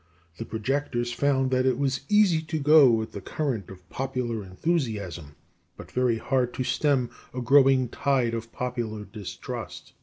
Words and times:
The 0.37 0.45
projectors 0.45 1.13
found 1.13 1.51
that 1.51 1.67
it 1.67 1.77
was 1.77 2.07
easy 2.09 2.41
to 2.41 2.57
go 2.57 2.89
with 2.89 3.11
the 3.11 3.21
current 3.21 3.69
of 3.69 3.87
popular 3.91 4.43
enthusiasm, 4.43 5.35
but 5.77 5.91
very 5.91 6.17
hard 6.17 6.55
to 6.55 6.63
stem 6.63 7.11
a 7.35 7.41
growing 7.43 7.87
tide 7.87 8.33
of 8.33 8.51
popular 8.51 9.05
distrust. 9.05 9.93